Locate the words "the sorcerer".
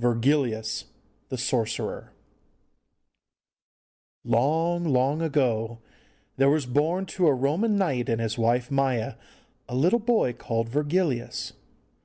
1.28-2.12